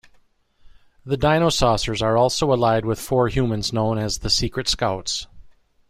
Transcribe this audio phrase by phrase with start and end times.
[1.05, 5.27] The Dinosaucers are also allied with four humans known as the Secret Scouts.